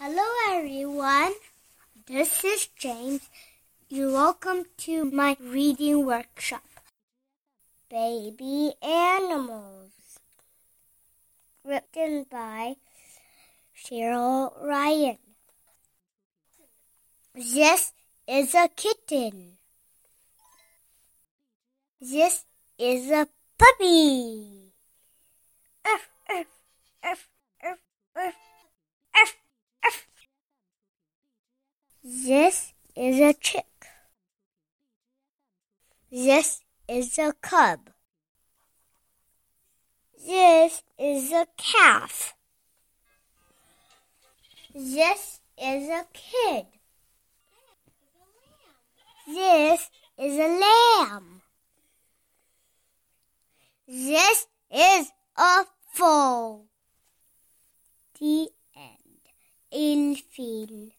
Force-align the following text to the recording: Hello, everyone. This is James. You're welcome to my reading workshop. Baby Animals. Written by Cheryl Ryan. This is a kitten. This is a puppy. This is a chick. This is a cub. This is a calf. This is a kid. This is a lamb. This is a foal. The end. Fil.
Hello, 0.00 0.22
everyone. 0.50 1.32
This 2.06 2.44
is 2.44 2.68
James. 2.76 3.28
You're 3.88 4.12
welcome 4.12 4.66
to 4.86 5.04
my 5.04 5.36
reading 5.40 6.06
workshop. 6.06 6.62
Baby 7.90 8.74
Animals. 8.80 10.20
Written 11.64 12.26
by 12.30 12.76
Cheryl 13.74 14.52
Ryan. 14.62 15.18
This 17.34 17.92
is 18.28 18.54
a 18.54 18.68
kitten. 18.68 19.58
This 22.00 22.44
is 22.78 23.10
a 23.10 23.26
puppy. 23.58 24.67
This 32.04 32.72
is 32.94 33.18
a 33.20 33.34
chick. 33.34 33.64
This 36.10 36.60
is 36.88 37.18
a 37.18 37.34
cub. 37.42 37.90
This 40.24 40.82
is 40.98 41.32
a 41.32 41.46
calf. 41.56 42.34
This 44.74 45.40
is 45.60 45.88
a 45.88 46.06
kid. 46.12 46.66
This 49.26 49.90
is 50.18 50.38
a 50.38 50.60
lamb. 50.60 51.42
This 53.88 54.46
is 54.70 55.10
a 55.36 55.64
foal. 55.92 56.66
The 58.20 58.50
end. 58.76 60.16
Fil. 60.30 60.90